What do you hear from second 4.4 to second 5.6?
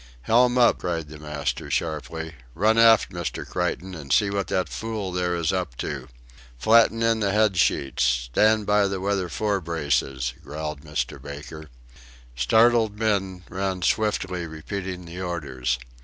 that fool there is